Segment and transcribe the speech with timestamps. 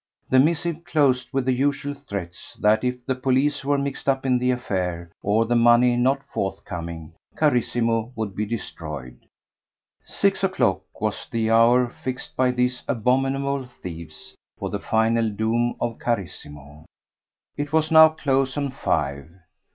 [0.31, 4.39] The missive closed with the usual threats that if the police were mixed up in
[4.39, 9.19] the affair, or the money not forthcoming, Carissimo would be destroyed.
[10.03, 15.99] Six o'clock was the hour fixed by these abominable thieves for the final doom of
[15.99, 16.85] Carissimo.
[17.55, 19.29] It was now close on five.